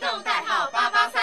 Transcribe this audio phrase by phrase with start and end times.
[0.00, 1.22] 动代号八八三。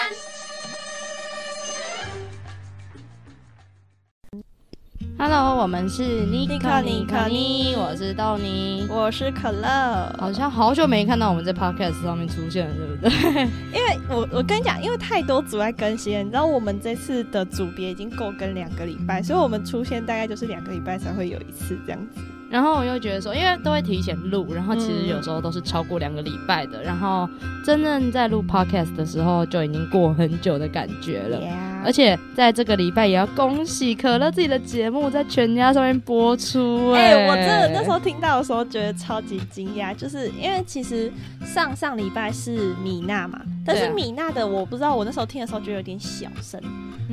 [5.18, 8.86] Hello，我们是尼尼克尼克尼我是豆泥。
[8.88, 13.42] 我是可乐，好像好久没看到我们在 Podcast 上面出现了，对不对？
[13.72, 22.20] 因为我我跟你讲，因为太多组在更新了，你知道我们这次的组别已经够跟两个礼拜，所以我们出现大概就是两个礼拜才会有一次这样子。
[22.52, 27.26] 然后我又觉得说，因为都会提前录，然后其实嗯有时候都是超过两个礼拜的，然后
[27.64, 31.40] 真正在录 Podcast 的时候就已经过很久的感觉了。
[31.40, 41.10] Yeah 而且在这个礼拜也要恭喜可乐自己的节目在全家上面播出、哎、哎、我真的那时候听到的时候觉得超级惊讶，就是因为其实
[41.44, 46.60] 上上礼拜是米娜嘛，但是米娜的我不知道，我那时候听的时候觉得有点小声，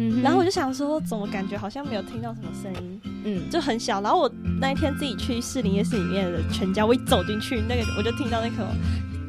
[0.02, 4.02] 嗯，然后我就想说，怎么感觉好像没有听到什么声音，嗯，就很小。
[4.02, 4.32] 然后我
[4.62, 8.66] 那一天自己去士林夜市里面的全家，我一走进去，那个我就听到那个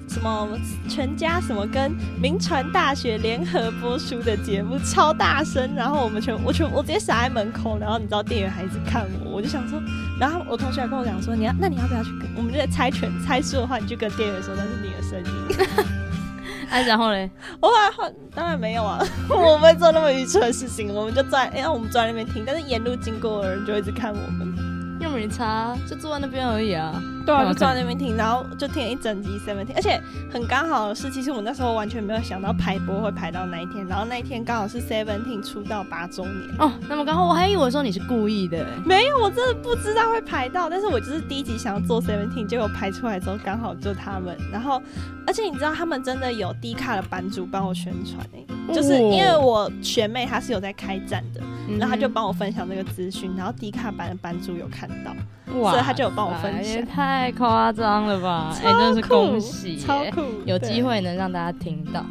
[0.09, 0.49] 什么
[0.89, 9.83] 全家什么跟名传大学联合播出的节目超大声，然后我们全我全我直接傻在门口，然后你知道店员还一直看我，我就想说，
[10.21, 16.00] 然后我同学还跟我讲说，你要那你要不要去跟我们就在猜拳猜输的话，你就跟店员说那是你的声音。
[16.71, 17.29] 哎、 然后嘞，
[17.61, 24.55] 我后来换当然没有啊， 我不会做那么愚蠢的事情，我们就在，哎我们坐在那边听，但是沿路经过的人就一直看我们。
[25.11, 27.03] 又没差，就坐在那边而已啊。
[27.27, 30.01] 对啊，就坐在那边听，然后就听了一整集 Seventeen，而且
[30.33, 36.49] 很刚好的是，其实我那时候完全没有想到排播会排到那一天，然后那一天刚好是 Seventeen 出道八周年。
[36.59, 44.81] 哦，那么刚好我还以为说你是故意的、没有，我真的不知道会排到，但是我就是第一集想要做 Seventeen，结果排出来之后刚好就他们，然后
[45.27, 51.41] 而且你知道他们真的有低卡的版主帮我宣传诶、就是因为我学妹她是有在开站的，
[51.71, 55.15] 嗯然后他就帮我分享这个资讯，然后迪卡版的版主有看到，
[55.61, 58.55] 哇所以他就有帮我分享也太夸张了吧！
[58.63, 62.05] 真的是恭喜耶，超酷，有机会能让大家听到。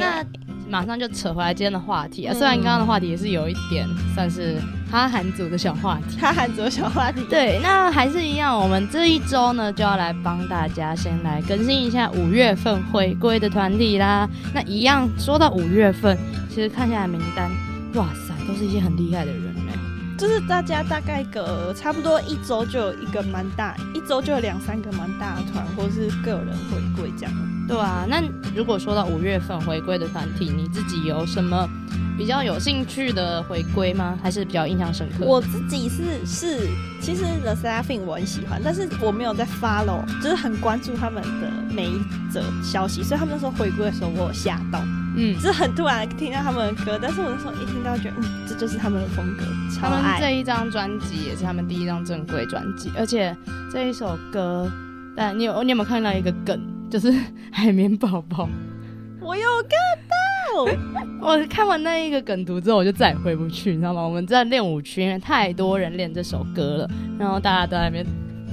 [0.00, 0.24] 那
[0.66, 4.56] 马上就扯回来今天的话题啊，嗯虽然刚刚的话题也是有一点算是
[4.90, 6.16] 哈韩族的小话题。
[6.18, 14.26] 他喊左小话题， 对，那还是一样，我们这一周呢就要来帮大家先来更新一下五月份回归的团体啦。
[14.54, 16.16] 那一样说到五月份，
[16.48, 17.50] 其实看下来名单，
[17.96, 19.74] 哇塞，都是一些很厉害的人哎、
[20.16, 27.32] 就是大家大概个差不多一周就有一个蛮大，一周就有两三个蛮大的团，或是个人回归这样。
[27.66, 28.22] 对啊，那
[28.54, 31.68] 如果说到五月份回归的团体，你自己有什么
[32.16, 34.18] 比较有兴趣的回归吗？
[34.22, 35.24] 还是比较印象深刻？
[35.24, 36.68] 我自己是是，
[37.00, 41.98] 其实 The Seraphim 我很喜欢，但是我没有在 follow，就是很关注他们的每一
[42.30, 44.80] 则消息，所以他们那时候回归的时候，我有吓到，
[45.16, 49.44] 嗯就，是很突然听到他们的歌，但是我那时候一听到觉得，嗯，这就是他们的风格，
[49.74, 50.20] 超他们。
[50.20, 53.36] 这一张专辑也是他们第一张正规专辑，而且
[53.72, 54.70] 这一首歌，
[55.16, 56.60] 但你有你有没有看到一个梗，
[56.90, 57.12] 就是
[57.50, 58.48] 海绵宝宝？
[59.20, 64.02] 我有看到，我看完那一个梗图之后，我就再也回不去，你知道吗？
[64.02, 68.04] 我们在练舞区，因为太多人练这首歌了，然后大家都在那边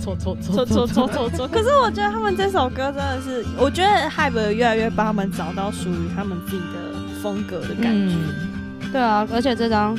[0.02, 1.48] 搓搓搓错错错错错！
[1.54, 8.16] 可是我觉得他们这首歌真的是，我觉得 Hype 越来越帮他们找到属于他们自己的风格的感觉。
[8.16, 9.96] 嗯，对啊，而且这张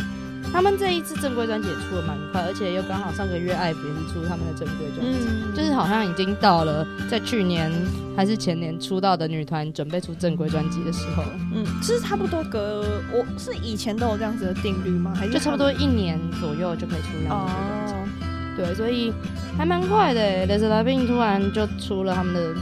[0.52, 5.28] 他们这一次正规专辑也出的蛮快，而且又刚好上个月也是出他们的正规专辑。
[5.28, 7.70] 嗯，就是好像已经到了在去年
[8.16, 15.14] 还是前年出道的女团准备出正规专辑的时候了，嗯，其实差不多隔，我是以前都有这样子的定律吗？
[15.16, 17.94] 还是就差不多一年左右就可以出他们两张专辑。
[17.94, 18.01] 哦，
[18.56, 19.12] 对，所以
[19.56, 20.46] 还蛮快的耶。
[20.46, 22.54] Les l a b i n 突然就出了他们的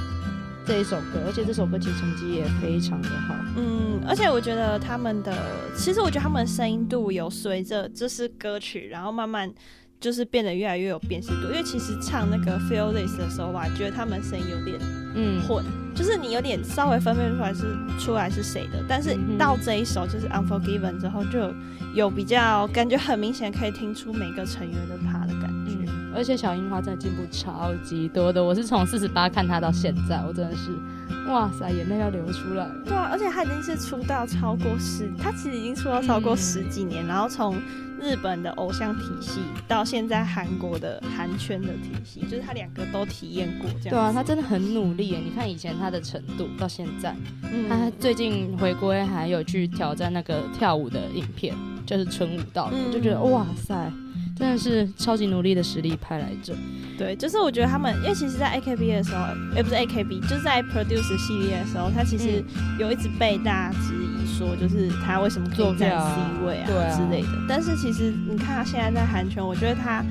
[0.64, 3.34] 这一首歌，而且这首歌其实成绩也非常的好。
[3.56, 5.34] 嗯，而且我觉得他们的，
[5.76, 9.52] 其实我觉得他们的声音度有随着就是歌曲，然后慢慢
[9.98, 11.48] 就是变得越来越有辨识度。
[11.48, 14.78] 因为其实唱那个 Feel This 的时候吧，觉得他们声音有点
[15.14, 21.54] 嗯，混，就是你有点稍微分辨出来是出来是谁的，但是到这一首就是 Unforgiven 之后，就有
[21.94, 25.49] 有比较感觉很明显可以听出每个成员的他的感
[26.15, 28.43] 而且小樱花真的进步超级多的。
[28.43, 30.71] 我是从四十八看她到现在，我真的是，
[31.28, 32.75] 哇塞，眼泪要流出来了。
[32.84, 37.57] 对啊，而且他已经是出道超过十，他其实已经出道超过嗯十几年，然后从
[38.01, 43.91] 日本的偶像体系到现在韩国的韩圈的体系，就是他两个都体验过这样。
[43.91, 45.18] 对啊，她真的很努力耶。
[45.22, 47.15] 你看以前她的程度到现在，
[47.68, 51.54] 她嗯，最近回归还有去挑战那个跳舞的影片，
[51.84, 53.92] 就是纯舞蹈的，嗯就觉得哇塞，
[54.41, 56.54] 真的是超级努力的实力派来着。
[56.97, 62.42] 对，就是我觉得他们，因为其实，在 AKB 的时候，也不是 AKB，就是在 Produce 系列的时候，他其实
[62.78, 67.28] 有一直被大家质疑说，就是他为什么坐在 C 位啊之类的。
[67.47, 70.03] 但是其实你看他现在在韩圈，我觉得他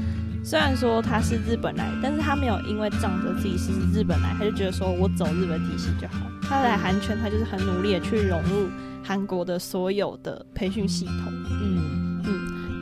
[0.43, 6.27] 虽然说他是日本来，但是他没有因为仗着自己是日本来，他就觉得说我走日本体系就好。
[6.43, 8.69] 他来韩圈，他就是很努力的去融入
[9.03, 11.15] 韩国的所有的培训系统。
[11.27, 11.88] 嗯嗯，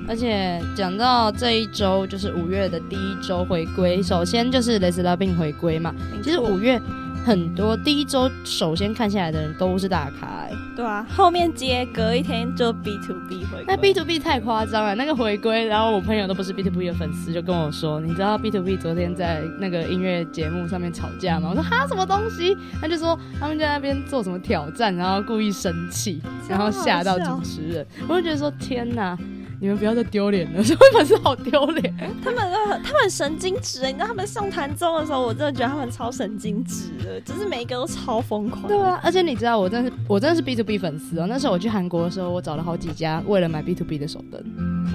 [0.07, 5.93] 而且讲到这一周，就是五月的第一周回归，首先就是雷斯拉病回归嘛。
[6.23, 6.81] 其实五月
[7.25, 13.65] 很多第一周首先看下来的人都是大咖、欸，对啊，后面接隔一天就 B to B 回归。
[13.67, 21.49] 那 B to B 太夸张了，那个回归，然后我朋友都不是 B to B 的粉丝，就跟我说，你知道 B to B 昨天在那个音乐节目上面吵架吗？
[21.49, 22.55] 我说哈什么东西？
[22.79, 27.85] 他就说他们在那边做什么挑战，然后故意生气，然后吓到主持人。
[28.07, 29.17] 我就觉得说天哪！
[29.59, 31.93] 你们不要再丢脸了，这位粉丝好丢脸。
[32.23, 32.37] 他们
[32.83, 33.91] 他们很神经质哎！
[33.91, 38.67] 你知道他们上团综的时候，我真的觉得他们超神经质的，就是每一个都超疯狂。
[38.67, 41.25] 对啊，而且你知道，我真的是我真的是 B to B 粉丝哦。
[41.27, 44.43] 那时候我去韩国的时候，我找了好几家，为了买 B to B 的手灯。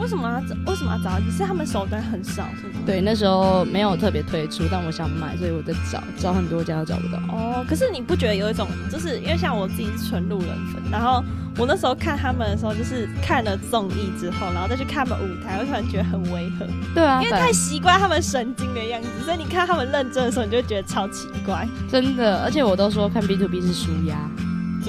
[0.00, 0.54] 为什么要找？
[0.70, 1.18] 为什么要找？
[1.20, 2.80] 只是他们手灯很少，是吗？
[2.86, 7.18] 对，那时候没有特别推出，但我想买，所以我在找，找很多家都找不到。
[7.34, 11.22] 哦，可是你不觉得有一种，就是因为像我自己是纯路人粉，然后
[11.58, 16.66] 我那时候看他们的时候，就是看了综艺之后，然后再去看他们舞台，我突然觉得很违和。
[16.94, 21.66] 对啊，因为太习惯他们神经的样子，所以你看他们认真的时候，你就会觉得超奇怪。
[21.90, 24.16] 真的，而且我都说看 B to B 是舒压。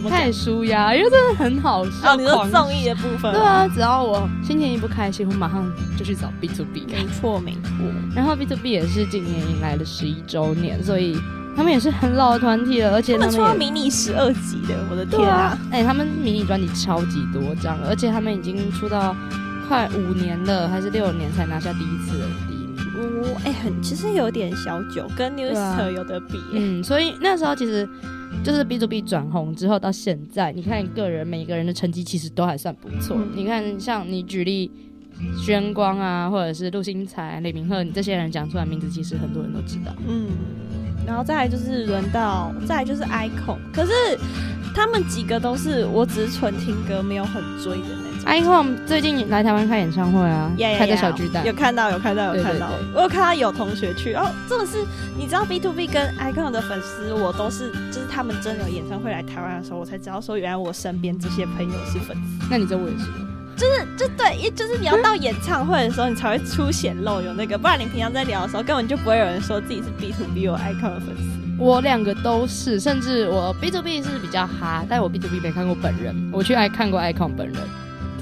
[0.09, 2.13] 太舒压，因为真的很好笑。
[2.13, 3.31] 哦，你说综艺的部分？
[3.31, 6.83] 对啊，只要我心情一不开心，我马上就去找 B to B。
[6.87, 7.69] 没错，没错。
[8.15, 11.15] 然后 B to B 也是今年迎来了十一周年，所以
[11.55, 15.55] 他们也是很老的团体了，而且他们出了迷你十二集的，我的天啊！
[15.71, 19.15] 哎，他们迷你专辑超级多张，而且他们已经出道
[19.67, 22.77] 快五年了，还是六年才拿下第一次的第一名。
[22.95, 26.39] 哦，哎，很其实有点小久，跟 Newster 有得比。
[26.53, 27.87] 嗯，所以那时候其实。
[28.43, 33.15] 就是 B to B 转红之后到现在，你看个人每个人的成绩其实都还算不错。
[33.35, 34.69] 你看，像你举例
[35.37, 39.93] 宣光啊，或者是陆星材、李明赫，你这些人讲出来名字，其实很多人都知道。
[40.07, 40.25] 嗯，
[41.05, 43.91] 然后再来就是轮到，再来就是 icon，可是
[44.73, 48.33] 他们几个都是我只是纯听歌，没有很追的那种。
[48.33, 54.77] icon 最近来台湾开演唱会啊，开在小巨蛋，有看到有看到有看到，我有看到有同学去哦，真的是
[55.17, 62.47] 你知道 B to B 跟 icon 的粉丝，我都是就是他们真的有演唱会来台湾的时候，我才知道说原来我身边这些朋友是粉丝。
[62.49, 63.05] 那你知道我也是，
[63.57, 71.23] 就是就对，一就是你要到演唱会的时候，你才会出显露有那个，不然你平常在聊的时候，根本就不会有人说自己是 B to B 或 icon 的粉丝。
[71.59, 77.57] 我两个都是，甚至我 B to B 是比较哈，但我 B to B 没看过本人，我去爱看过 icon 本人。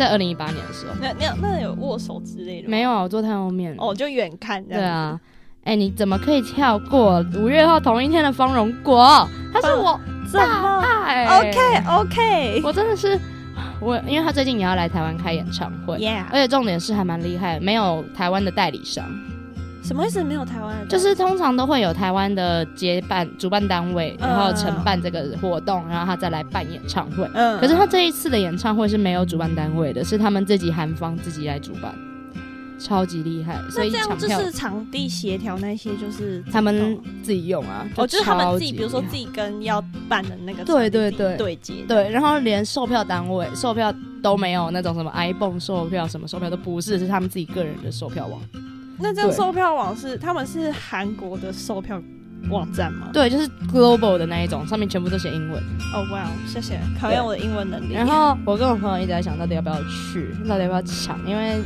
[0.02, 2.68] 在二零一八年的时候，那那那有握手之类的？
[2.68, 4.64] 没有啊，我坐太后面哦，就远看。
[4.64, 5.20] 对啊，
[5.64, 9.06] 哎，你怎么可以跳过五月号同一天的方荣国？
[9.54, 10.00] 他是我
[10.34, 11.26] 大爱。
[11.28, 13.20] OK OK，我真的是
[13.80, 19.06] 我，因为他最近也要来台湾开演唱会，Yeah，而且重点是还蛮厉害，没有台湾的代理商。
[19.92, 20.24] 什么意思？
[20.24, 20.88] 没有台湾？
[20.88, 27.30] 就是通常都会有台湾的接办主办单位，然后承办这个活动，然后他再来办演唱会。
[27.34, 27.60] 嗯。
[27.60, 31.94] 可是他这一次的演唱会是没有主办单位的，是他们自己韩方自己来主办，
[32.80, 33.60] 超级厉害。
[33.70, 37.86] 所以这样就是场地协调那些，就是他们自己用啊。
[37.98, 43.94] 哦，就是他们自己，比如说自己跟要办的那个对对对对接对，然后连售票单位售票
[44.24, 48.40] 都没有那种什么 iPhone 售票什么售票都不是，是他们自己个人的售票网。
[49.02, 52.02] 那这样售票网是他们是韩国的售票
[52.50, 53.10] 网站吗？
[53.14, 55.62] 对，就是 global 的那一种，上面全部都写英文。
[55.94, 57.94] 哦，哇，谢谢，考验我的英文能力。
[57.94, 61.20] 然后我跟我朋友一直在想，到底要不要去，到底要不要抢？
[61.28, 61.62] 因为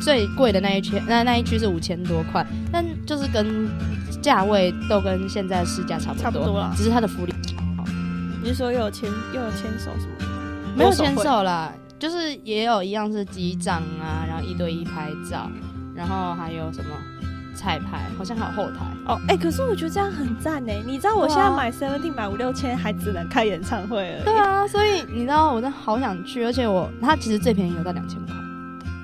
[0.00, 3.68] 最贵的那一圈，那那一区是五千多块，但就是跟
[4.22, 7.32] 价位都跟现在市价差不多，差不多了，只是它的福利
[7.76, 7.84] 好。
[8.42, 10.74] 你是说又有牵又有牵手什么？
[10.76, 15.50] 没有牵手啦，就是也有一样是机长啊，然后一对一拍照。
[15.98, 16.90] 然后还有什么
[17.56, 18.04] 彩排？
[18.16, 19.20] 好像还有后台哦。
[19.26, 20.72] 哎，可是我觉得这样很赞呢。
[20.86, 24.24] 你知道我现在买 Seventeen 买五六千，还只能开演唱会了。
[24.24, 28.34] 对啊，所以你知道我真的好想去，而且我它其实最便宜有到两千块。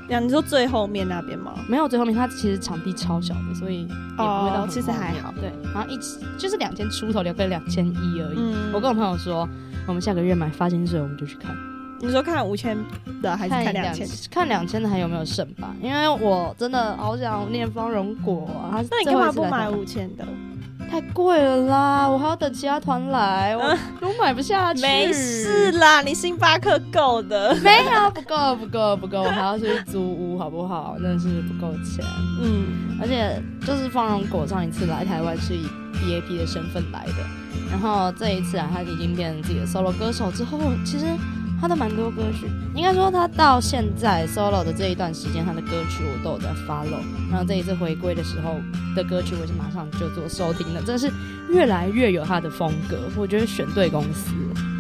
[0.09, 1.53] 呀，你说最后面那边吗？
[1.69, 4.65] 没有最后面，它其实场地超小的，所以也不会到。
[4.69, 5.35] 其实还好。
[5.41, 8.55] 对，然后一起就是两千出头，两个两千一而已。
[8.73, 9.49] 我跟我朋友说，
[9.87, 11.57] 我们下个月买发薪水，我们就去看。
[12.05, 12.77] 你说看五千
[13.23, 14.07] 的还是看两千？
[14.31, 15.75] 看两千的还有没有剩吧？
[15.81, 18.85] 因为我真的好想念方荣果啊！
[18.91, 20.25] 那你干嘛不买五千的？
[20.91, 22.07] 太贵了啦！
[22.07, 24.83] 我还要等其他团来，我 都买不下去。
[24.83, 27.57] 没事啦，你星巴克够的。
[27.65, 30.97] 没有，不够，不够，不够，我还要去租屋，好不好？
[31.03, 32.05] 真的是不够钱。
[32.43, 37.15] 嗯，而且就是方荣果上一次来台湾是以 B A P 的身份来的，
[37.71, 41.07] 然后这一次啊，他已经变成自己的 solo 歌手之后，其实。
[41.65, 47.01] 他的蛮多歌曲，应该说他到现在 solo 的这一段时间，他的歌曲我都有在 follow。
[47.31, 48.61] 然后这一次回归的时候
[48.95, 51.11] 的歌曲，我是马上就做收听了，真的是
[51.49, 52.99] 越来越有他的风格。
[53.17, 54.31] 我觉得选对公司。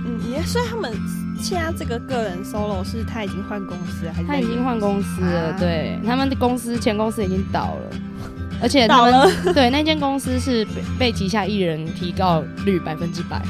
[0.04, 0.92] 嗯，也所以他们
[1.38, 5.52] 现在这个个人 solo 是他已经换公司，还是他已经换公司了？
[5.52, 7.96] 啊对，他们的公司前公司已经倒了，
[8.60, 13.40] 而且倒了们对那间公司是被被旗下艺人提高率百分之百。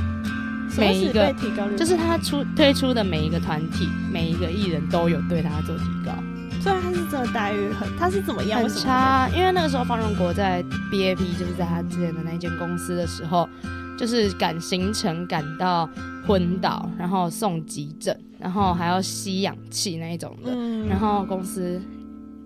[0.78, 1.32] 每一个
[1.76, 6.12] 就是他出推出的每一个团体，每一个艺人都有对他做提高，
[6.60, 8.60] 虽然他是真的待遇很，他是怎么样？
[8.60, 9.28] 很差。
[9.36, 13.48] 因为那个时候方荣国在 BAP，就是在他之前的那间公司的时候，
[13.98, 15.88] 就是赶行程赶到
[16.26, 20.50] 昏倒，然后送急诊，然后还要吸氧气那一种的。
[20.52, 21.80] 嗯然后公司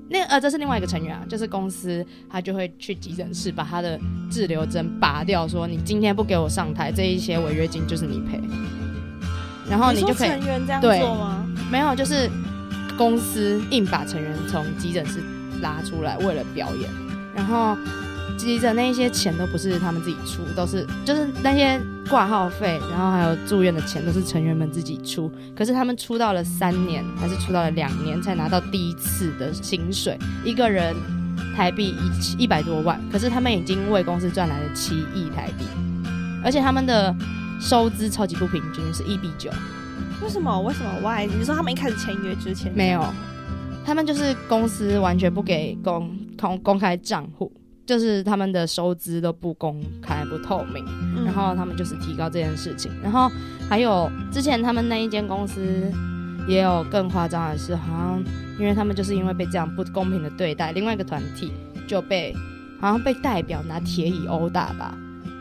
[0.09, 3.99] 那呃，这是另外一个成员啊，就是公司他就会去急诊室把他的
[4.31, 8.41] 滞留针拔掉，说你今天不给我上台，这一些违约金就是你赔。
[9.69, 11.47] 然后你就可以成员这样对做吗？
[11.71, 12.31] 没有，就是
[12.97, 15.23] 公司硬把成员从急诊室
[15.61, 16.91] 拉出来，为了表演。
[17.35, 17.77] 然后
[18.37, 25.31] 急诊那一些钱都不是他们自己出，都是就是那些挂号费，然后还有住院的钱都是成员们自己出。
[25.57, 30.95] 可是他们出到了三年，还是出到了两年才拿到第一次的薪水，一个人
[31.57, 31.95] 台币
[32.37, 33.01] 一一百多万。
[33.11, 35.65] 可是他们已经为公司赚来了七亿台币，
[36.45, 37.15] 而且他们的
[37.61, 39.51] 收支超级不平均，是一比九。
[40.23, 40.61] 为什么？
[40.63, 41.27] 为什么？Why？
[41.27, 43.05] 你说他们一开始签约之前没有，
[43.85, 47.53] 他们就是公司完全不给公公公开账户，
[47.89, 50.85] 就是他们的收支都不公开、不透明，
[51.17, 52.93] 嗯然后他们就是提高这件事情。
[53.03, 53.31] 然后
[53.67, 55.91] 还有之前他们那一间公司
[56.47, 58.23] 也有更夸张的是，好像
[58.61, 61.51] 因为他们就是因为被这样不公平的对待，另外一个团体
[61.87, 62.35] 就被
[62.79, 64.95] 好像被代表拿铁椅殴打吧，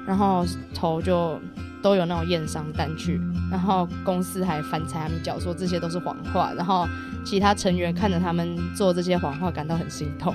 [0.07, 1.37] 然后头就
[1.83, 3.19] 都有那种验伤单去，
[3.51, 6.87] 然后公司还反踩他们脚说这些都是谎话，然后
[7.25, 10.33] 其他成员看着他们做这些谎话感到很心痛，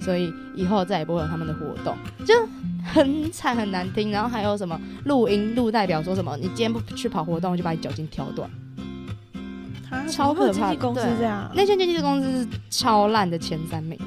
[0.00, 2.34] 所以以后再也不会有他们的活动，就
[2.84, 4.10] 很惨很难听。
[4.10, 8.48] 然后还有什么录音录代表说什么你今天不去跑活动，就把你脚筋挑断。
[9.90, 13.98] 啊超可怕公司对这样，那间经纪公司是超烂的前三名，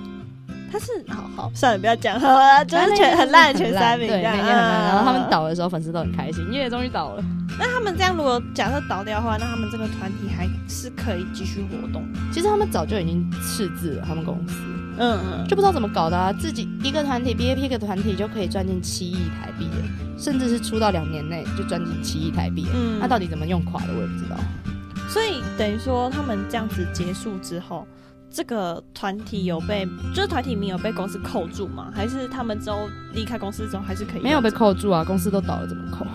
[0.71, 4.48] 他是好好算了，不要讲好了， 就是全很烂的前三名对，很烂。
[4.48, 7.24] 然后他们嗯倒的时候，粉丝都很开心，因为，终于倒了。
[7.57, 12.03] 那他们这样如果假设倒掉的话，那他们这个团体还是可以继续活动。
[12.31, 14.53] 其实他们早就已经斥资了，他们公司
[15.01, 22.67] 嗯嗯，就不知道怎么搞的啊，自己一个团体 BAP 一个团体就可以赚进七亿台币了，甚至是出道两年内就赚进七亿台币。
[22.74, 24.38] 嗯那到底怎么用垮的，我也不知道。
[25.10, 27.86] 所以等于说他们这样子结束之后，
[28.29, 31.91] 这个团体有被就是团体名有被公司扣住吗？
[31.93, 36.05] 还是他们之后离开公司之后还是可以没有被扣住啊，公司都倒了，怎么扣？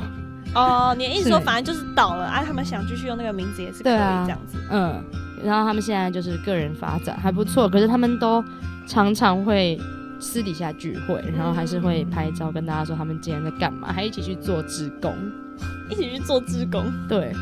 [0.54, 0.94] 哦？
[0.96, 2.42] 你的意思说反正就是倒了啊？
[2.46, 4.56] 他们想继续用那个名字也是可以这样子。
[4.70, 5.04] 嗯，
[5.44, 8.42] 然后他们现在就是个人发展还不错，可是他们都
[8.86, 9.78] 常常会
[10.18, 15.14] 私底下聚会，然后还是会拍照跟大家说他们今天在干嘛，还一起去做志工。
[15.90, 16.84] 一起去做志工。
[17.08, 17.32] 对，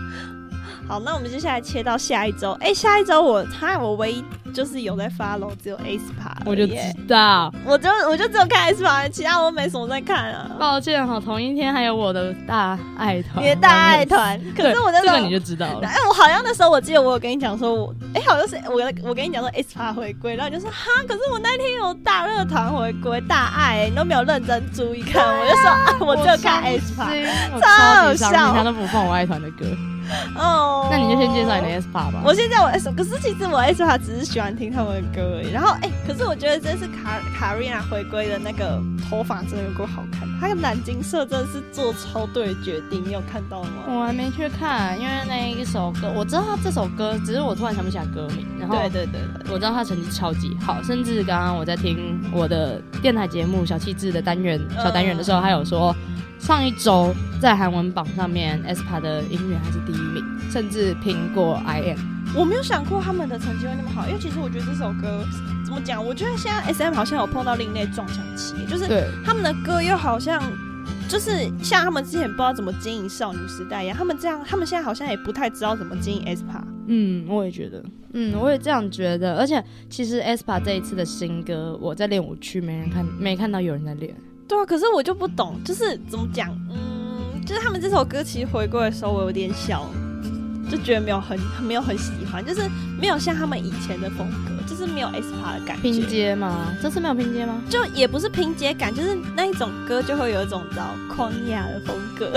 [0.87, 2.53] 好，那我们接下来切到下一周。
[2.61, 6.77] 哎、下一周我他我唯一就是有在 follow 只有 A SPA，我就知，
[7.09, 7.53] 道。
[7.65, 10.51] 我就我就只有看 A SPA，其他我没什么在看啊。
[10.59, 15.89] 抱歉哈，同一天还有我的大爱团，你的大爱团，可，是我那时候这个你就知道了。
[15.89, 18.75] 哎、我好像那时候我记得我有跟你讲说我，哎、好像是我
[19.09, 26.63] 我跟你讲说 S 趴回归，然后你就说哈，可是我那天有大热团回归，大爱、你都没有认真注意看，我就说啊，我只有看
[27.55, 29.65] 我超好笑心，他都不放我爱团的歌。
[30.37, 32.23] 哦，那你就先介绍你的 S p a 吧。
[32.25, 35.51] 我现在我 S，可是其实我 S 趴只是喜欢听他们的歌而已。
[35.53, 43.85] 然后哎、可是我觉得这次卡卡瑞娜回归的那个头发真的有够好看，她的蓝金色真的是做超对的决定，你有看到吗？
[43.89, 48.47] 我还没去看，因为那一首歌我知道他这首歌，只是我突然想不起来歌名。
[48.59, 55.95] 然后对对对对，我知道他成绩超级好，甚至刚刚我在听我的电台节目小气质的单元小单元的时候，他有说
[56.45, 57.11] 上一周
[57.41, 61.99] 在韩文榜上面 aespa 的音乐还是第一名，甚至苹果 I M。
[62.37, 65.25] 我没有想过他们的成绩会那么好，因为其实我觉得这首歌
[65.65, 66.05] 怎么讲？
[66.05, 70.39] 我觉得现在 S M 好像有碰到另类撞墙期，就是，他们的歌又好像
[71.09, 76.65] 就是像他们之前不知道怎么经营少女时代一样，他们这样，他们现在好像也不太知道怎么经营 S P A。
[76.89, 77.83] 嗯，我也觉得，
[78.13, 79.39] 嗯，我也这样觉得。
[79.39, 84.15] 而且其实 aespa 这一次的新歌，我在练舞区没人看，没看到有人在练。
[84.47, 89.87] 对啊，可是我就不懂，就是怎么讲，嗯，就是他们这首歌其实回归的时候，我有点小，
[90.71, 92.63] 就觉得没有很没有很喜欢，就是
[93.01, 95.83] 没有像他们以前的风格，就是没有 S P A 的感觉。
[95.83, 96.75] 拼接吗？
[96.83, 97.61] 这次没有拼接吗？
[97.71, 102.33] 就也不是拼接感，就是那一种歌就会有一种你知道框架的风格，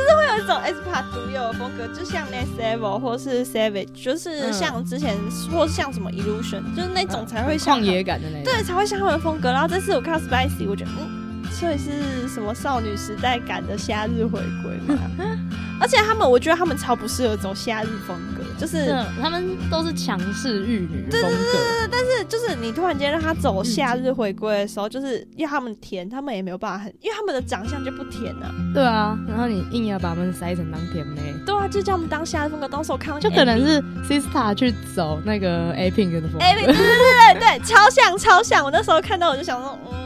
[0.00, 5.16] 就是会有一种 aespa 独有的风格，就像 Next Level 或是 Savage，就是嗯像之前、
[5.52, 8.44] 或是像什么 Illusion，就是那种才会像旷野感的那种。
[8.44, 9.52] 对，才会像他们的风格。
[9.52, 14.98] 然后这次我看到 Spicy，我觉得嗯，所以是什么少女时代感的夏日回归嘛？
[15.80, 21.88] 而且他们，我觉得他们超不适合走夏日风格，就是是，他们都是强势玉女风格。
[21.90, 28.52] 但是就是你突然间让他走夏日回归的时候，就是要他们甜，他们也没有办法很，因为他们的长相就不甜啊。
[28.74, 32.68] 对啊，然后你硬要把他们塞成当甜妹，对啊，就叫他们当夏日风格。
[32.68, 36.38] 当时我看到就可能是 Sista 去走那个 A Pink 的风格。
[36.40, 38.62] 哎，对对对对，超像超像。
[38.62, 39.99] 我那时候看到我就想说，嗯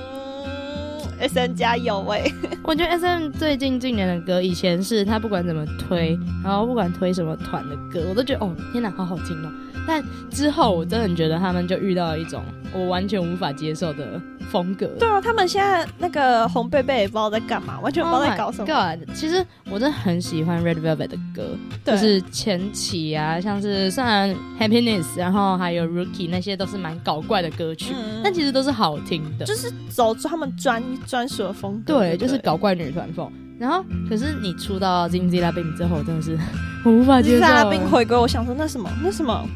[1.19, 2.33] ，S N 加油喂。
[2.63, 9.53] 我觉得 S N 最近近年的歌，以前是他不管怎么推，然后不管推什么团的歌，我都觉得哦天哪，好好听哦。
[9.87, 12.43] 但之后我真的觉得他们就遇到了一种
[12.73, 14.19] 我完全无法接受的
[14.51, 14.87] 风格。
[14.99, 18.73] 对啊，他们现在那个红贝贝也不知道在干嘛，完全不知道在搞什么。
[18.73, 29.45] Oh God，其实我真的很喜欢 Red Velvet 的歌，就是前期啊，像是虽然 Happiness，然后还有 Rookie 那些都是蛮搞怪的歌曲，嗯但其实都是好听的。
[29.45, 31.99] 就是走出他们专专属的风格。
[31.99, 33.31] 对，就是搞怪女团风。
[33.57, 36.37] 然后，可是你出到 z i n z i l a Bim 之后，真的是
[36.85, 37.41] 我无法接受。
[37.41, 39.49] 萨拉冰回归，我想说那什么那什么，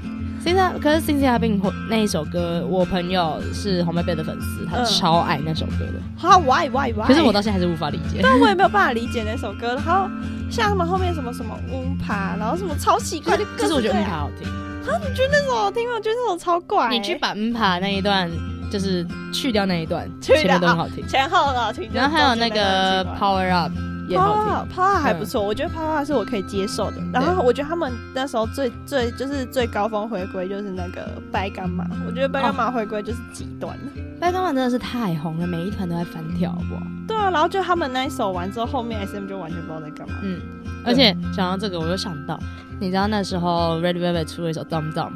[0.45, 6.01] l a 可是 i l a Bim 那一首歌，我朋友是红妹贝的粉丝，他嗯超爱那首歌的。
[6.17, 7.07] 好 why why why？
[7.07, 8.21] 可是我到现在还是无法理解。
[8.23, 9.75] 但我也没有办法理解那首歌。
[9.75, 10.09] 然后
[10.51, 14.49] 像他们后面什么什么乌爬，然后什么超奇怪的歌，就是我觉得嗯对啊爬好听。
[14.49, 15.95] 啊你觉得那首好听吗？
[15.97, 18.31] 我觉得那首超怪、你去把乌爬那一段，
[18.71, 21.07] 就是去掉那一段，前面都很好听。
[21.07, 23.71] 前后很好听，然后还有那个 Power Up
[24.09, 24.75] 也好听。
[24.75, 26.97] 泡还不错，我觉得泡泡是我可以接受的。
[27.13, 33.93] 然后我觉得他们那时候最最就是最高峰回归就是那个白干马，我觉得白干马回归就是极端了。
[34.21, 36.83] 白干马真的是太红了，每一团都在翻跳，好不好？
[37.07, 40.17] 对啊，然后就他们那一首完之后，后面 S M 就完全不知道在干嘛。
[40.23, 40.41] 嗯，
[40.85, 42.39] 而且讲到这个，我又想到，
[42.81, 45.11] 你知道那时候 Red Velvet 出了一首 Dum Dum，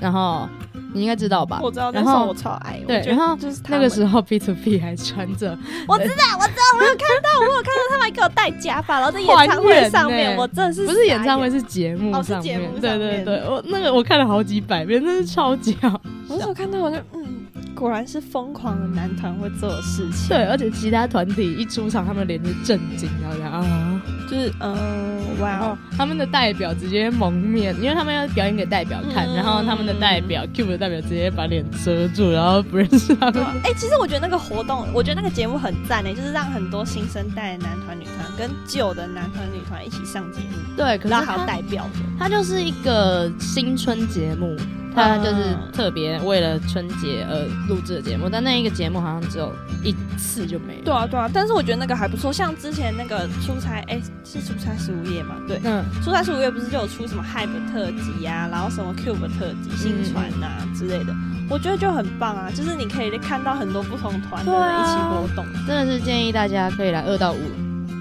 [0.00, 0.48] 然后
[0.94, 1.60] 你应该知道吧？
[1.62, 5.50] 我知道那然后我超爱，对然后就是那个时候 P to P 还穿着，
[5.86, 11.48] 我知道，我知道，我有看到，我有看到他们还给我戴假发，然后在演唱会上面，我真的是不是演唱会。
[11.48, 15.88] 是节目上面，节目对对对，我那个我看了好几百遍，真是超级好。
[16.28, 20.28] 我那时候看到我就嗯，果然是疯狂的男团会做的事情。
[20.28, 33.44] 对，而且其他团体一出场，他们脸就震惊，然后这样啊，就是嗯，哇哦，他们的代表直接蒙面，因为他们要表演给代表看，嗯然后他们的代表 Cube 的代表直接把脸遮住，然后不认识他们。
[33.64, 42.00] 哎、其实我觉得那个活动，我觉得那个节目很赞诶，就是让很多新生代的男团、女团跟旧的男团、女团一起上节目，对，可是还有代表的。
[42.18, 44.56] 它就是一个新春节目，
[44.98, 50.82] 它就是特别为了春节而录制的节目，但那一个节目好像只有一次就没了。
[50.84, 55.36] 对啊，对啊，但是我觉得那个还不错，像之前那个出差，哎、是出差十五夜嘛？
[55.46, 61.14] 对，嗯，出差十五夜不是就有出什么 Hype 特辑啊，然后什么 Cube 特辑、新传啊之类的，
[61.48, 65.44] 我觉得就很棒啊，就是你可以看到很多不同团的一起活动。
[65.66, 67.38] 真的是建议大家可以来二到五，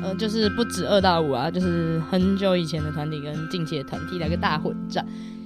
[0.03, 5.05] 呃，就是不止二到五啊，就是很久以前的团体跟近期的团体来个大混战，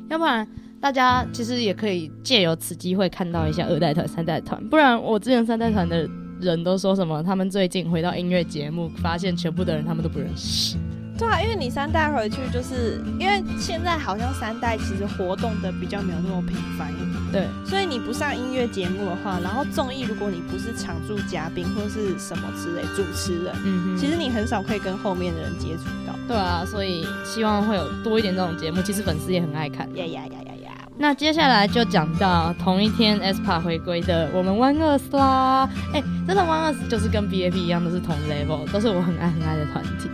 [0.10, 0.48] 要不然。
[0.82, 10.76] 大家其实也可以借由此机会看到一下二代团、三代团，不然我之前三代团的人都说什么，他们最近回到音乐节目，发现全部的人他们都不认识。
[11.20, 16.92] 对啊，因为你三代回去，就是因为现在好像三代其实活动的比较没有那么频繁
[17.32, 26.16] 对，所以你不上音乐节目的话，然后综艺如果你不是常驻嘉宾或是什么之类主持人，嗯哼，其实你很少可以跟后面的人接触到。
[26.28, 29.88] 对啊，所以希望会有多一点这种节目，其实粉丝也很爱看。
[29.96, 30.61] 呀呀呀呀呀！
[30.98, 40.10] 那接下来就讲到同一天 aespa 回归的我们 One Us 啦，哎、真的 One Us 就是跟 BAP 一样，都是同 level，都是我很爱很爱的团体，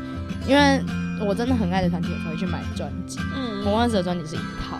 [0.48, 0.82] 因为
[1.28, 3.20] 我真的很爱的团体，我才会去买专辑。
[3.36, 4.80] 嗯，One Us 的专辑是一套，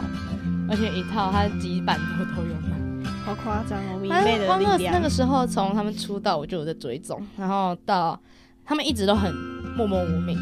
[0.70, 2.78] 而且一套它几版都都有买。
[3.26, 4.94] 好夸张哦，迷妹的 One 力 Us 量。
[4.94, 8.18] 那个时候从他们出道我就有在追踪，然后到
[8.64, 9.34] 他们一直都很
[9.76, 10.38] 默默无名。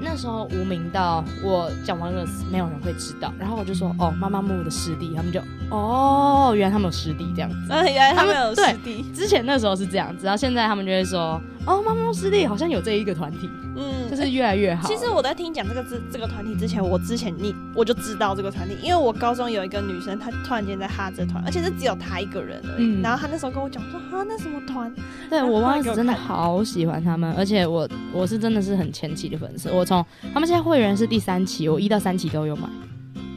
[0.00, 7.56] 那时候无名到我讲 One Us 没有人会知道，然后我就说哦妈妈木的师弟，他们就哦原来他们有师弟这样子。
[7.70, 14.88] 嗯，原来他们有师弟，之前那时候是这样，子，然后现在他们就会说哦妈妈木师弟好像有这一个团体，嗯，就是越来越好。
[14.88, 22.84] 其实我在听你讲这个这这个团体之前，我之前你我就知道这个团体，因为我高中有一个女生，她突然间在哈这团，而且是只有她一个人而已。
[22.84, 24.90] 嗯然后她那时候跟我讲说啊，那什么团？
[25.28, 30.02] 对我后来 One 给 Us 我真的好喜欢他们，而且我我是真的是很前期的粉丝，我从
[30.32, 32.62] 他们现在会员是第三期，我一到三期都有买。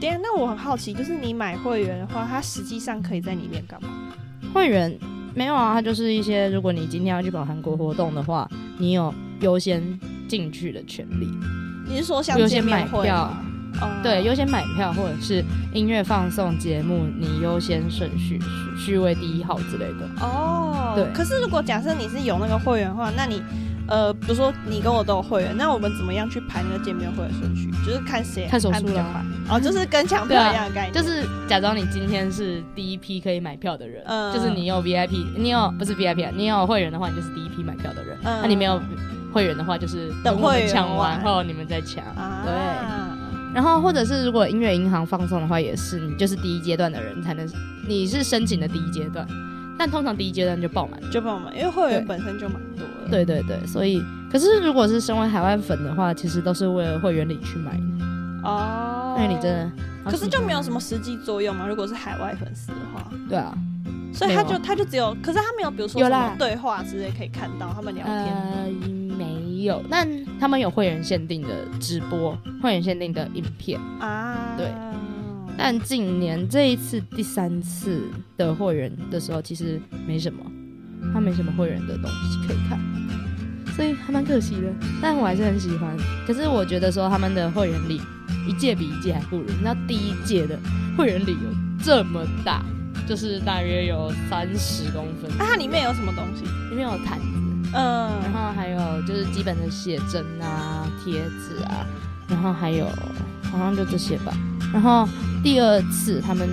[0.00, 3.88] 对啊，那我很好奇，就是你买会员的话，它实际上可以在里面干嘛？
[4.52, 4.98] 会员
[5.34, 9.82] 没有啊，它就是一些如果你今天要去跑韩国活动的话，你有优先
[10.28, 11.28] 进去的权利。
[11.88, 13.30] 你是说像优先买票？
[13.80, 15.42] 哦对，优先买票或者是
[15.72, 20.06] 音乐放送节目，你优先顺序序序位第一号之类的。
[20.20, 23.42] 哦，对可是如果假设你是有那个会员的话，那你
[23.92, 27.70] 呃，比如说你跟我都有会员，那我们怎么样去排那个见面会的顺序？
[27.84, 29.22] 就是看谁看手速啦按比较快。
[29.50, 30.94] 哦，就是跟抢 票一样的概念。
[30.94, 38.16] 就是假装你今天是第一批可以买票的人，嗯就是你有 VIP，你有不是 VIP，啊，你有会员的话，你就是第一批买票的人。
[38.24, 38.80] 嗯那、你没有
[39.30, 42.02] 会员的话，就是等我们会员抢完完后你们再抢。
[42.16, 42.54] 啊，对。
[43.54, 47.46] 然后或者是如果音乐银行放送的话，也是你就是第一阶段的人才能，
[47.86, 49.28] 你是申请的第一阶段，
[49.78, 50.98] 但通常第一阶段就爆满。
[51.10, 52.91] 就爆满，因为会员本身就蛮多的。
[53.10, 58.04] 对对对，所以可是如果是身为海外粉的话，其实都是为了会员礼去买的，
[58.44, 59.70] 哦，因为你真的，
[60.10, 61.66] 可是就没有什么实际作用吗？
[61.66, 63.56] 如果是海外粉丝的话，对啊，
[64.12, 68.16] 所以他就他就只有，可是他没有，比如说有啦什么对话之类可以看到他们聊天。
[68.16, 68.66] 呃，
[69.16, 70.08] 没有，但
[70.40, 71.48] 他们有会员限定的
[71.80, 73.80] 直播，会员限定的影片。
[74.00, 74.66] 啊，对
[75.56, 78.02] 但近年这一次第三次
[78.38, 80.42] 的会员的时候，其实没什么，
[81.12, 82.78] 他没什么会员的东西可以看，
[83.74, 84.68] 所以还蛮可惜的。
[85.00, 85.96] 但我还是很喜欢。
[86.26, 88.00] 可是我觉得说他们的会员礼
[88.48, 89.44] 一届比一届还不如。
[89.44, 90.58] 你知道第一届的
[90.96, 92.62] 会员礼有这么大，
[93.08, 96.44] 就是大约有三十公分，啊，它里面有什么东西？
[96.70, 97.24] 里面有毯子，
[97.74, 101.86] 嗯然嗯，后还有就是基本的写真啊、贴纸啊，
[102.28, 102.86] 然后还有
[103.50, 104.32] 好像就这些吧。
[104.72, 105.08] 然后
[105.42, 106.48] 第二次他们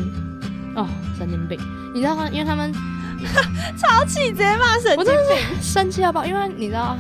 [0.75, 1.57] 哦神经病，
[1.93, 2.27] 你知道吗？
[2.31, 2.71] 因为他们
[3.77, 5.61] 超气直接骂神经我真的病。
[5.61, 6.97] 生气到爆，因为你知道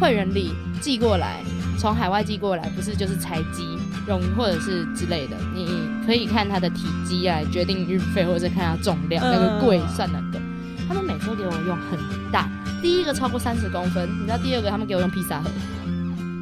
[0.00, 1.42] 会员礼寄过来，
[1.78, 10.40] 从海外寄过来，不是就是拆机用或者是之类的，你可以看它的体积来决定运费，或者是看它重量，那个贵算哪个。
[10.86, 11.98] 他们每次都给我用很
[12.30, 12.46] 大，
[12.82, 15.50] 第一个超过三十公分，你知道第二个他们给我用披萨盒，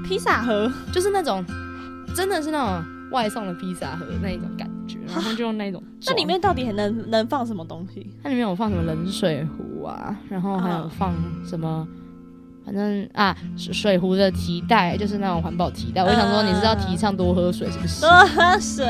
[0.04, 1.44] 披萨盒就是那种
[2.12, 5.82] 真的是那种外送的披萨盒那一种感觉，然后就用那种。
[6.06, 8.10] 那里面到底还能能放什么东西？
[8.22, 11.86] 它里面有放什么冷水壶啊，然后还有嗯放什么，
[12.64, 16.02] 反正啊水水壶的提袋，就是那种环保提袋。
[16.02, 18.00] 我想说你是要提倡多喝水是不是？
[18.06, 18.86] 多喝水。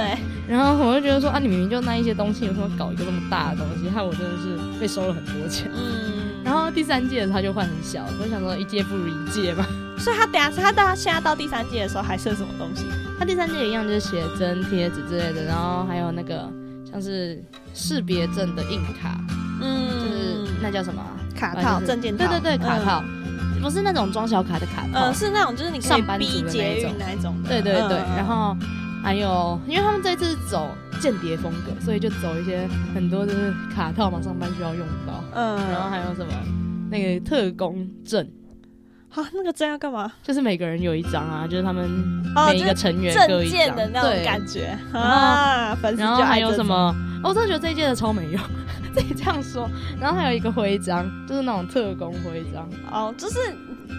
[0.49, 5.71] 然后我就觉得说啊，你明明就那一些东西，有什么搞一个这么大的东西，害我真的是被收了很多钱。
[5.75, 9.65] 嗯，然后第三届的时候他就换很小，我就想说一届不如一届嘛。
[9.99, 12.87] 所以他等下他到现在到第三季的时候还剩什么东西？
[13.19, 16.51] 他第三季一样就是写真、贴纸之类的，然后还有那个
[16.91, 17.43] 像是
[17.75, 19.17] 识别证的硬卡，
[19.61, 22.27] 嗯就是那叫什么啊、卡套、就是证件套。
[22.27, 22.85] 对对对，卡嗯。
[22.85, 23.05] 套，
[23.63, 24.99] 不是那种装小卡的卡套。
[25.07, 27.49] 呃，是那种就是你上班族逼的那一种种的。
[27.49, 28.57] 对对对，嗯然后
[29.05, 30.69] 还有，因为他们这次走
[31.01, 35.23] 间谍风格，所以就走一些很多就是卡套嘛，上班需要用到。
[35.35, 36.33] 嗯，然后还有什么
[36.91, 38.29] 那个特工证，
[39.13, 40.11] 好，那个针要干嘛？
[40.23, 41.85] 就是每个人有一张啊，就是他们
[42.35, 46.41] 哦，每一个成员各证一张，件的那种感觉啊，粉丝然后还？
[46.41, 46.75] 有什么？
[47.23, 48.41] 哦我真的觉得这一届的超没用，
[48.93, 49.71] 自己这样说。
[50.01, 52.69] 然后还有一个徽章，就是那种特工徽章。
[52.91, 53.39] 哦，就是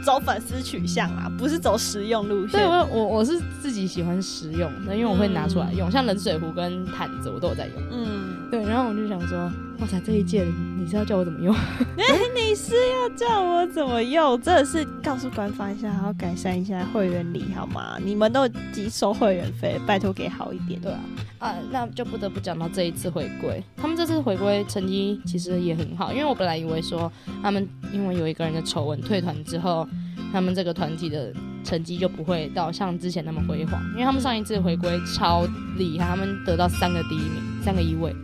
[0.04, 2.60] 走粉丝取向啊，不是走实用路线。
[2.60, 7.76] 对我我我是自己喜欢实用的，因为我会拿出来用，像冷水壶跟毯子我都有在用。
[7.92, 10.46] 嗯，对，然后我就想说，哇塞，这一件
[10.78, 11.56] 你是要叫我怎么用？
[12.38, 14.40] 你是要叫我怎么用？
[14.40, 17.98] 真的是告诉官方一下，好好改善一下会员礼好吗？
[18.06, 20.80] 你们都已经收会员费，拜托给好一点。
[20.80, 21.00] 对啊，
[21.40, 27.12] 啊，那就不得不讲到这一次回归，他们这次回归成绩其实也很好，因为我本来以为说
[27.42, 29.88] 他们因为有一个人的丑闻退团之后，
[30.32, 35.44] 他们这个团体的成绩就不会到像之前那么辉煌，因为他们上一次回归超
[35.76, 38.16] 厉害，他们得到三个第一名，三个一位，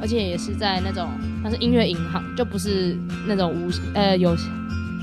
[0.00, 1.08] 而且也是在那种
[1.42, 4.36] 像是音乐银行，就不是那种无呃有，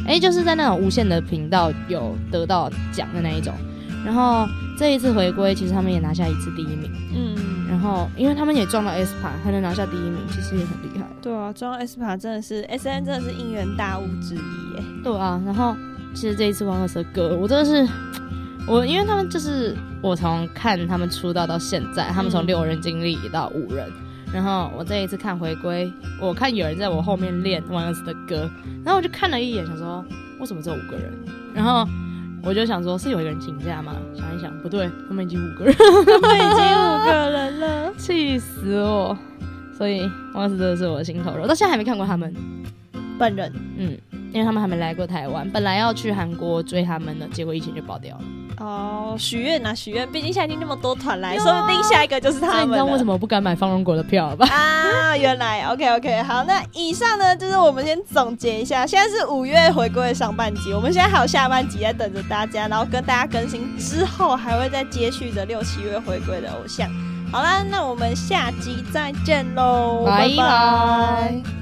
[0.08, 3.54] 哎、就是在那种无线的频道有得到奖的那一种，
[4.06, 6.92] 然后这一次回归，其实他们也拿下一次第一名。
[7.16, 7.36] 嗯，
[7.70, 11.06] 然后，因为他们也撞到 S 盘，还能拿下第一名，其实也很厉害。
[11.22, 14.84] 对啊，撞到 S 爬真的是 S N 真的是应援大物之一耶。
[15.04, 15.76] 对啊，然后
[16.14, 17.92] 其实这一次王二蛇歌，我真的是
[18.68, 23.92] 我，因为他们就是我从看他们出道到现在，他们从嗯六人经历到五人，
[24.34, 28.50] 然后我这一次看回归，我看有人在我后面练王老师的歌，
[28.84, 30.04] 然后我就看了一眼，想说
[30.40, 31.12] 为什么只有五个人？
[31.54, 31.88] 然后
[32.44, 33.96] 我就想说，是有一个人请假吗？
[34.16, 35.74] 想一想，不对，他们已经五个人。
[35.76, 37.94] 他们已经五个人了。
[37.98, 39.18] 气死我！
[39.76, 42.34] 所以王子真的是我的心头肉，到现在还没看过他们。
[43.18, 43.98] 本人嗯，
[44.32, 48.24] 因为他们还没来过台湾，本来要去韩国追他们的，结果疫情就爆掉了。
[48.60, 53.14] 哦，许愿呐，许愿，毕竟现在听那么多团来，说不定下一个就是他们所以你知道为什么？
[53.14, 54.48] 我不敢买放荣国的票了吧？
[54.48, 66.90] 啊， 原来 OK OK，好，那以上呢就是我们先总结一下，现在是五月回归的上半集，我们现在还有下半集在等着大家，然后跟大家更新之后还会再接续着六七月回归的偶像。
[67.32, 71.57] 好啦，那我们下集再见喽，拜拜拜